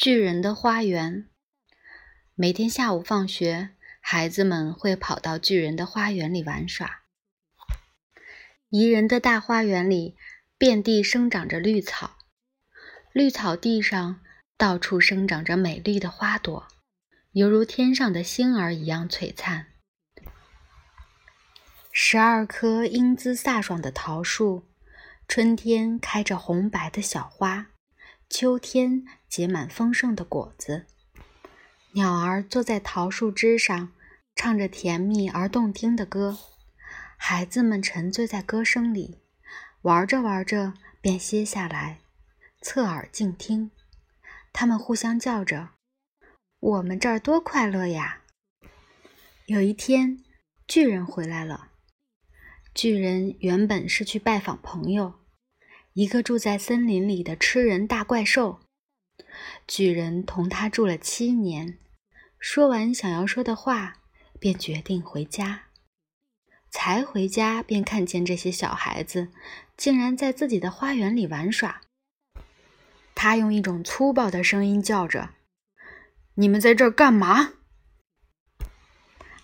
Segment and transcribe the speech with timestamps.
[0.00, 1.28] 巨人的花园。
[2.34, 7.02] 每天下午放学，孩子们会跑到巨人的花园里玩耍。
[8.70, 10.16] 宜人的大花园里，
[10.56, 12.16] 遍地生长着绿草，
[13.12, 14.22] 绿草地上
[14.56, 16.66] 到处生长着美丽的花朵，
[17.32, 19.66] 犹如天上的星儿一样璀璨。
[21.92, 24.66] 十二棵英姿飒爽的桃树，
[25.28, 27.66] 春天开着红白的小花，
[28.30, 30.86] 秋天结满丰盛的果子。
[31.94, 33.92] 鸟儿坐在桃树枝上，
[34.36, 36.38] 唱着甜蜜而动听的歌。
[37.16, 39.18] 孩子们沉醉在歌声里，
[39.82, 41.98] 玩着玩着便歇下来，
[42.62, 43.72] 侧耳静听。
[44.52, 45.70] 他们互相叫着
[46.60, 48.22] ：“我们这儿多快乐呀！”
[49.46, 50.22] 有一天，
[50.68, 51.72] 巨人回来了。
[52.72, 55.19] 巨人原本是去拜访朋友，
[56.00, 58.60] 一个住在森林里的吃人大怪兽。
[59.68, 61.76] 巨人同他住了七年，
[62.38, 63.98] 说完想要说的话，
[64.38, 65.64] 便决定回家。
[66.70, 69.28] 才回家，便看见这些小孩子
[69.76, 71.82] 竟然在自己的花园里玩耍。
[73.14, 75.34] 他用一种粗暴的声音叫着
[76.36, 77.52] ：“你们在这儿干嘛？”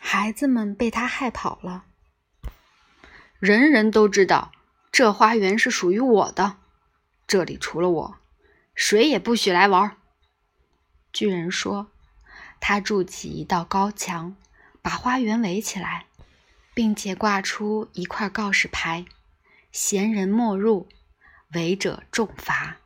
[0.00, 1.84] 孩子们被他害跑了。
[3.40, 4.52] 人人都知道，
[4.96, 6.56] 这花园是属于我的，
[7.26, 8.16] 这里除了我，
[8.74, 9.98] 谁也不许来玩。
[11.12, 11.88] 巨人说
[12.60, 14.34] ：“他筑起一道高墙，
[14.80, 16.06] 把花园围起来。”
[16.72, 19.04] 并且挂出一块告示牌
[19.70, 20.88] ：“闲人莫入，
[21.52, 22.78] 违者重罚。”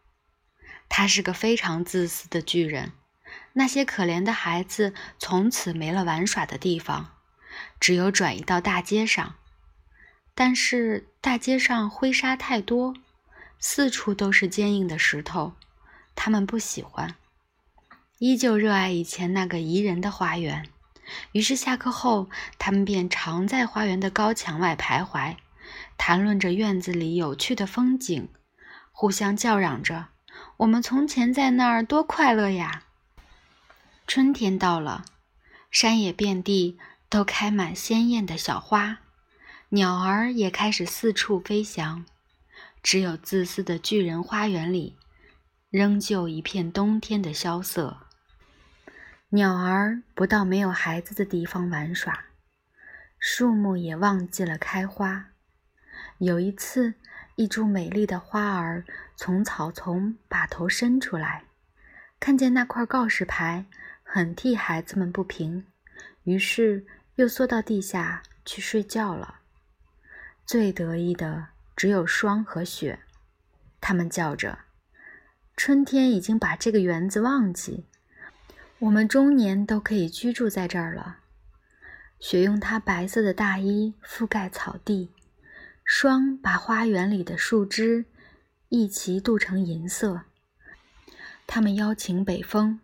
[0.91, 2.91] 他是个非常自私的巨人。
[3.53, 7.13] 那些可怜的孩子从此没了玩耍的地方，
[7.79, 9.37] 只有转移到大街上。
[10.43, 12.95] 但是大街上灰沙太多，
[13.59, 15.53] 四处都是坚硬的石头，
[16.15, 17.15] 他们不喜欢，
[18.19, 20.67] 依旧热爱以前那个宜人的花园。
[21.33, 25.37] 于是下课后，他们便常在花园的高墙外徘徊，
[25.99, 28.31] 谈论着院子里有趣的风景，
[28.93, 30.09] 互相叫嚷着
[30.57, 32.85] ：“我们从前在那儿多快乐呀！”
[34.09, 35.05] 春天到了，
[35.71, 36.79] 山野遍地
[37.11, 39.01] 都开满鲜艳的小花，
[39.73, 42.05] 鸟儿也开始四处飞翔，
[42.83, 44.97] 只有自私的巨人花园里，
[45.71, 47.99] 仍旧一片冬天的萧瑟。
[49.29, 52.25] 鸟儿不到没有孩子的地方玩耍，
[53.21, 55.27] 树木也忘记了开花。
[56.19, 56.95] 有一次，
[57.37, 61.45] 一株美丽的花儿从草丛把头伸出来，
[62.19, 63.67] 看见那块告示牌，
[64.03, 65.65] 很替孩子们不平，
[66.25, 69.37] 于是又缩到地下去睡觉了。
[70.51, 71.47] 最得意的
[71.77, 72.99] 只有霜和雪，
[73.81, 74.59] 他们叫着
[75.57, 77.87] ：“春天已经把这个园子忘记。”
[78.81, 81.19] 我们终年都可以居住在这儿了。
[82.19, 85.13] 雪用它白色的大衣覆盖草地，
[85.85, 88.07] 霜把花园里的树枝
[88.71, 90.23] 一齐镀成银色。
[91.47, 92.81] 他们邀请北风，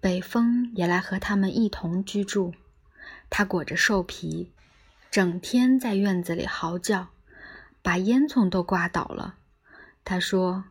[0.00, 2.54] 北风也来和他们一同居住。
[3.30, 4.52] 它裹着兽皮，
[5.10, 7.08] 整天在院子里嚎叫，
[7.82, 9.36] 把烟囱都刮倒了。
[10.04, 10.64] 他说：“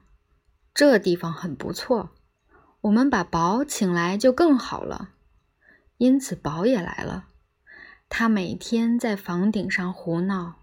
[0.73, 2.11] 这地方很不错。”
[2.81, 5.09] 我们把宝请来就更好了，
[5.97, 7.25] 因此宝也来了。
[8.07, 10.59] 他每天在房顶上胡闹，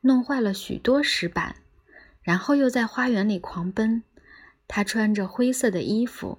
[0.00, 1.56] 弄坏了许多石板，
[2.22, 4.04] 然后又在花园里狂奔。
[4.68, 6.38] 他穿着灰色的衣服，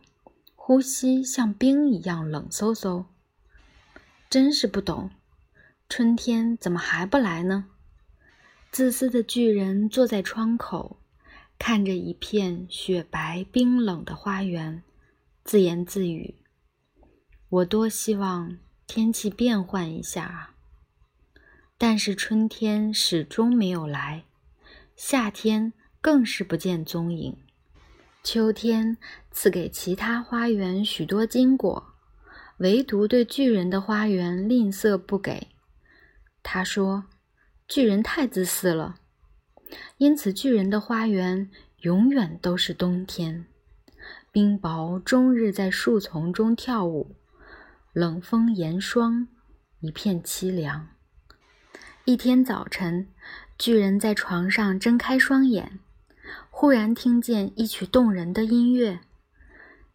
[0.56, 3.06] 呼吸像冰一样冷飕飕。
[4.30, 5.12] 真是不懂，
[5.90, 7.66] 春天怎么还不来呢？
[8.72, 11.00] 自私的巨人坐在窗口，
[11.58, 14.84] 看着一片雪白冰冷的花园。
[15.46, 16.36] 自言自语
[17.50, 20.56] ：“我多希望天气变换一下啊！”
[21.80, 24.26] 但是春天始终没有来，
[24.98, 25.72] 夏天
[26.02, 27.38] 更是不见踪影。
[28.24, 28.98] 秋天
[29.32, 31.94] 赐给其他花园许多金果，
[32.58, 35.48] 唯独对巨人的花园吝啬不给。
[36.50, 37.04] 他说
[37.68, 39.02] ：“巨人太自私了，
[39.98, 41.52] 因此巨人的花园
[41.82, 43.46] 永远都是冬天。”
[44.32, 47.18] 冰雹终日在树丛中跳舞，
[47.92, 49.28] 冷风严霜，
[49.82, 50.88] 一片凄凉。
[52.06, 53.10] 一天早晨，
[53.58, 55.80] 巨人在床上睁开双眼，
[56.50, 59.02] 忽然听见一曲动人的音乐，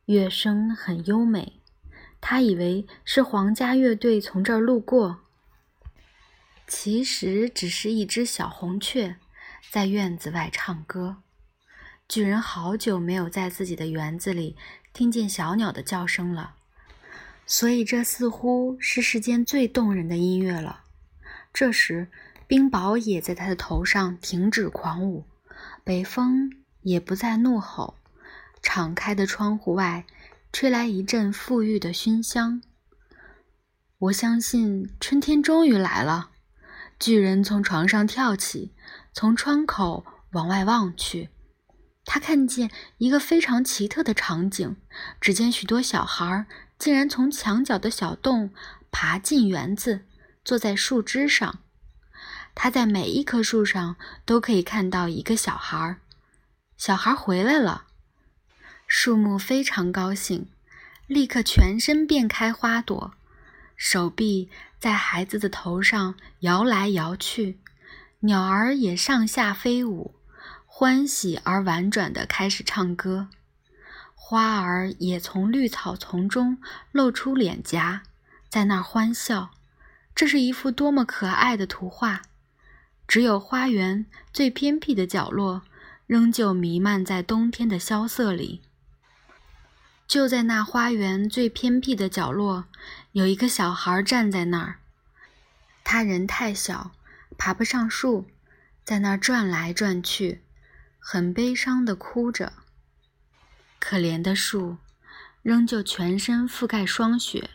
[0.05, 1.63] 乐声很优美。
[2.21, 5.21] 他以为是皇家乐队从这儿路过，
[6.67, 9.17] 其实只是一只小红雀
[9.71, 11.19] 在院子外唱歌。
[12.09, 14.57] 巨人好久没有在自己的园子里
[14.93, 16.57] 听见小鸟的叫声了，
[17.47, 20.85] 所以这似乎是世间最动人的音乐了。
[21.55, 22.11] 这时，
[22.47, 25.25] 冰雹也在他的头上停止狂舞，
[25.85, 26.51] 北风
[26.83, 27.97] 也不再怒吼，
[28.61, 30.05] 敞开的窗户外
[30.53, 32.61] 吹来一阵馥郁的熏香。
[33.99, 36.32] 我相信春天终于来了。
[37.03, 38.71] 巨人从床上跳起，
[39.13, 41.31] 从窗口往外望去。
[42.05, 44.77] 他看见一个非常奇特的场景：
[45.21, 46.47] 只见许多小孩
[46.79, 48.53] 竟然从墙角的小洞
[48.93, 50.05] 爬进园子，
[50.45, 51.59] 坐在树枝上。
[52.55, 55.97] 他在每一棵树上都可以看到一个小孩。
[56.77, 57.87] 小孩回来了，
[58.87, 60.49] 树木非常高兴，
[61.09, 63.15] 立刻全身变开花朵，
[63.75, 64.49] 手臂
[64.83, 67.61] 在孩子的头上摇来摇去，
[68.19, 70.17] 鸟儿也上下飞舞。
[70.67, 73.29] 欢喜而婉转地开始唱歌，
[74.17, 76.59] 花儿也从绿草丛中
[76.91, 78.03] 露出脸颊，
[78.49, 79.53] 在那儿欢笑。
[80.17, 82.23] 这是一幅多么可爱的图画！
[83.07, 85.63] 只有花园最偏僻的角落，
[86.09, 88.63] 仍旧弥漫在冬天的萧瑟里。
[90.13, 92.67] 就在那花园最偏僻的角落，
[93.13, 94.77] 有一个小孩站在那儿。
[95.83, 96.91] 他人太小，
[97.39, 98.27] 爬不上树，
[98.85, 100.43] 在那儿转来转去。
[100.99, 102.53] 很悲伤地哭着，
[103.81, 104.77] 可怜的树，
[105.41, 107.49] 仍旧全身覆盖霜雪，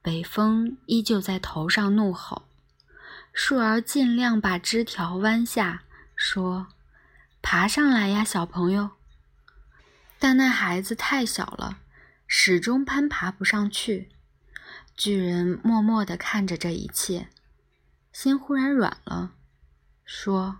[0.00, 2.48] 北风依旧在头上怒吼。
[3.34, 5.82] 树儿尽量把枝条弯下，
[6.14, 6.68] 说
[7.42, 8.92] ：“爬上来呀，小朋友。”
[10.18, 11.78] 但那孩子太小了，
[12.26, 14.10] 始终攀爬不上去。
[14.96, 17.28] 巨人默默地看着这一切，
[18.12, 19.32] 心忽然软了，
[20.04, 20.58] 说。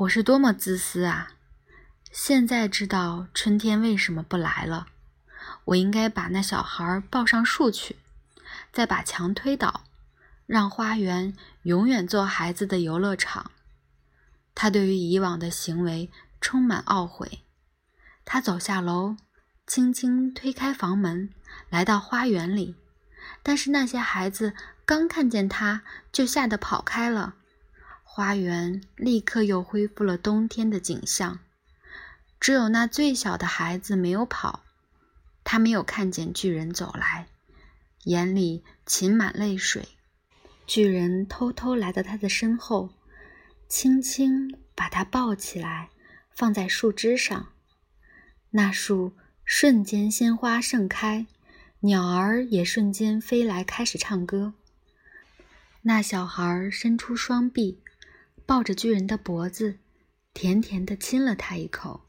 [0.00, 1.28] 我是多么自私啊！
[2.12, 4.88] 现在知道春天为什么不来了。
[5.64, 7.96] 我应该把那小孩抱上树去，
[8.70, 9.84] 再把墙推倒，
[10.44, 13.50] 让花园永远做孩子的游乐场。
[14.54, 16.10] 他对于以往的行为
[16.42, 17.40] 充满懊悔。
[18.26, 19.16] 他走下楼，
[19.68, 21.30] 轻轻推开房门，
[21.70, 22.74] 来到花园里。
[23.44, 24.52] 但是那些孩子
[24.84, 27.36] 刚看见他，就吓得跑开了。
[28.02, 31.38] 花园立刻又恢复了冬天的景象，
[32.40, 34.64] 只有那最小的孩子没有跑，
[35.44, 37.28] 他没有看见巨人走来，
[38.04, 39.88] 眼里噙满泪水。
[40.66, 42.90] 巨人偷偷来到他的身后，
[43.68, 45.90] 轻轻把他抱起来，
[46.34, 47.52] 放在树枝上。
[48.56, 49.12] 那树
[49.44, 51.26] 瞬间鲜花盛开，
[51.80, 54.54] 鸟儿也瞬间飞来，开始唱歌。
[55.82, 57.82] 那小孩伸出双臂。
[58.46, 59.80] 抱着巨人的脖子，
[60.32, 62.06] 甜甜地亲了他一口。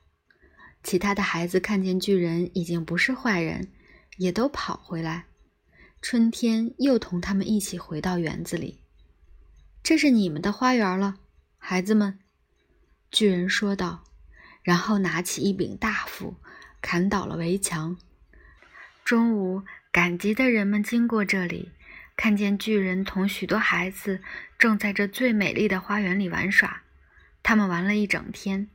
[0.83, 3.69] 其他的孩子看见巨人已经不是坏人，
[4.17, 5.25] 也都跑回来。
[6.01, 8.79] 春天又同他们一起回到园子里。
[9.83, 11.15] 这是你们的花园了，
[11.57, 12.19] 孩子们，
[13.11, 14.03] 巨人说道，
[14.67, 16.35] 然后拿起一柄大斧，
[16.81, 17.95] 砍倒了围墙。
[19.05, 21.71] 中午，赶集的人们经过这里。
[22.17, 24.21] 看见巨人同许多孩子
[24.57, 26.81] 正在这最美丽的花园里玩耍，
[27.41, 28.67] 他们玩了一整天。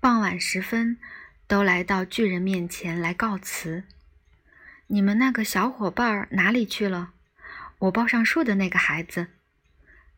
[0.00, 0.98] 傍晚时分，
[1.46, 3.84] 都来到巨人面前来告辞。
[4.88, 7.12] 你们那个小伙伴哪里去了？
[7.78, 9.28] 我抱上树的那个孩子。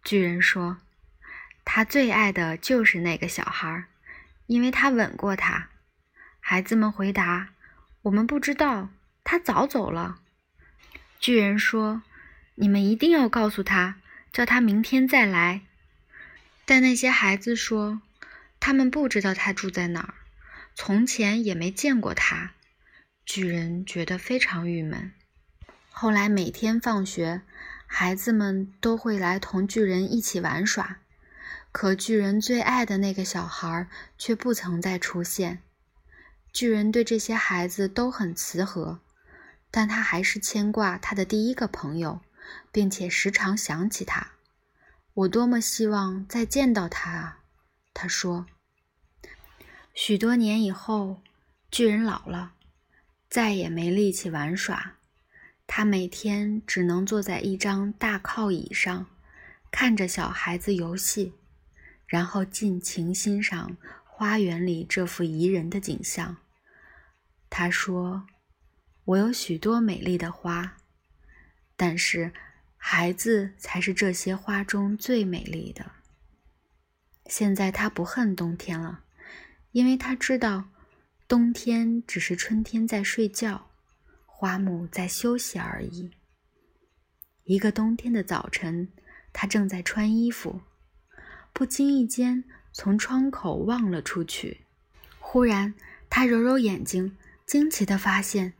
[0.02, 0.78] 巨人说
[1.66, 3.84] ：“他最爱的就是那个小孩，
[4.52, 5.70] 因为他吻过他。”
[6.38, 7.50] 孩子们回答
[8.02, 8.90] ：“我们不知道，
[9.24, 10.20] 他早走了。”
[11.18, 12.02] 巨人说。
[12.54, 13.96] 你们一定要告诉他，
[14.30, 15.62] 叫他明天再来。
[16.66, 18.02] 但那些孩子说，
[18.60, 20.14] 他们不知道他住在哪儿，
[20.74, 22.52] 从前也没见过他。
[23.24, 25.12] 巨人觉得非常郁闷。
[25.90, 27.40] 后来每天放学，
[27.86, 30.98] 孩子们都会来同巨人一起玩耍，
[31.72, 35.62] 可巨人最爱的那个小孩却不曾再出现。
[36.52, 39.00] 巨人对这些孩子都很慈和，
[39.70, 42.20] 但他还是牵挂他的第一个朋友。
[42.72, 44.32] 并且时常想起他，
[45.14, 47.38] 我多么希望再见到他啊！
[47.94, 48.46] 他说。
[49.94, 51.22] 许多年以后，
[51.70, 52.54] 巨人老了，
[53.28, 54.94] 再也没力气玩耍。
[55.68, 59.06] 他每天只能坐在一张大靠椅上，
[59.70, 61.34] 看着小孩子游戏，
[62.12, 66.36] 然后尽情欣赏花园里这幅宜人的景象。
[67.48, 68.26] 他说
[69.06, 70.76] ：“我有许多美丽的花。”
[71.74, 72.30] 但是，
[72.76, 75.90] 孩子才是这些花中最美丽的。
[77.28, 79.04] 现在他不恨冬天了，
[79.70, 80.68] 因为他知道，
[81.26, 83.70] 冬天只是春天在睡觉，
[84.26, 86.10] 花木在休息而已。
[87.44, 88.92] 一个冬天的早晨，
[89.32, 90.60] 他正在穿衣服，
[91.52, 94.62] 不经意间从窗口望了出去。
[95.20, 95.74] 忽然，
[96.10, 97.16] 他揉揉眼睛，
[97.46, 98.54] 惊奇地发现，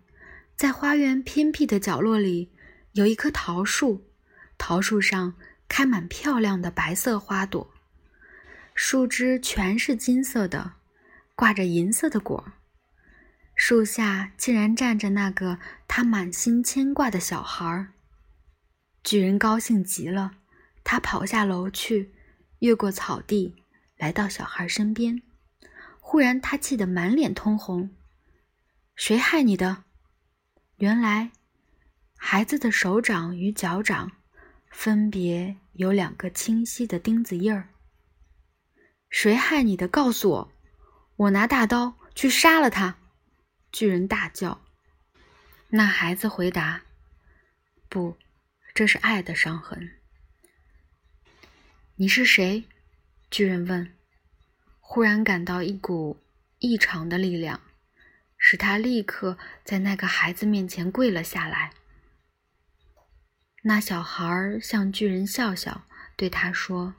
[0.56, 2.50] 在花园偏僻的角落里，
[2.92, 4.04] 有一棵桃树，
[4.56, 5.34] 桃树上
[5.68, 7.72] 开满漂亮的白色花朵，
[8.74, 10.74] 树枝全是金色的，
[11.34, 12.52] 挂着银色的果。
[13.54, 17.92] 树下竟然站着那个他满心牵挂的小孩儿。
[19.04, 20.32] 巨人高兴极了，
[20.82, 22.12] 他跑下楼去，
[22.62, 23.56] 越过草地，
[23.96, 25.20] 来到小孩身边。
[25.98, 27.90] 忽然，他气得满脸通红。
[28.94, 29.82] “谁害你的？”
[30.78, 31.32] 原来，
[32.16, 34.12] 孩子的手掌与脚掌
[34.70, 37.70] 分别有两个清晰的钉子印儿。
[39.10, 39.88] “谁害你的？
[39.88, 40.52] 告诉我，
[41.16, 42.96] 我拿大刀去杀了他！”
[43.72, 44.62] 巨人大叫。
[45.70, 46.82] 那孩子回答
[47.90, 48.16] ：“不。”
[48.72, 49.98] 这是爱的伤痕。
[51.96, 52.64] 你是谁？
[53.30, 53.92] 巨人问。
[54.80, 56.16] 忽然感到一股
[56.58, 57.60] 异常的力量，
[58.38, 61.74] 使他立刻在那个孩子面前跪了下来。
[63.64, 65.82] 那小孩向巨人笑笑，
[66.16, 66.94] 对他说：“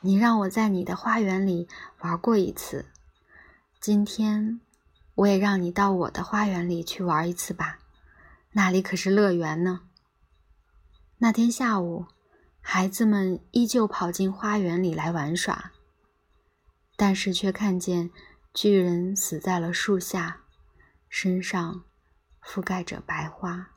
[0.00, 1.68] 你让我在你的花园里
[2.00, 2.86] 玩过一次，
[3.78, 4.60] 今天
[5.14, 7.78] 我也让你到我的花园里去玩一次吧。
[8.52, 9.82] 那里可是乐园呢。”
[11.18, 12.06] 那天下午，
[12.66, 15.72] 孩子们依旧跑进花园里来玩耍，
[16.96, 18.10] 但是却看见
[18.54, 20.40] 巨人死在了树下，
[21.08, 21.84] 身上
[22.42, 23.73] 覆盖着白花。